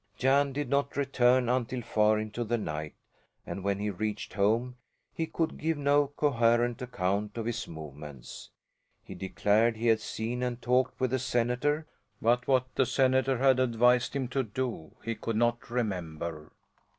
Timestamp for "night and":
2.57-3.63